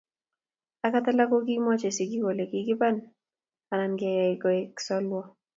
Agot 0.85 1.05
alak 1.09 1.27
ko 1.31 1.37
kimwoch 1.47 1.85
sigik 1.97 2.21
kole 2.25 2.43
kikiban 2.51 2.95
anan 3.73 3.93
keyai 3.99 4.35
koek 4.43 4.69
solwo 4.85 5.19